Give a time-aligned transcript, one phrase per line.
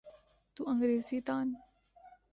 [0.55, 1.57] تو انگریزی دان۔